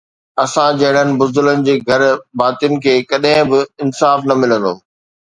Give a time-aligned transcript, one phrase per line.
[0.43, 2.03] اسان جهڙن بزدلن جي گهر
[2.41, 4.73] ڀاتين کي ڪڏهن به انصاف نه ملندو